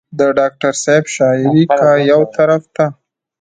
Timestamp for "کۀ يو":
1.77-2.21